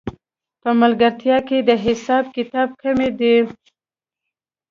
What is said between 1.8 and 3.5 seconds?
حساب کتاب کمی دی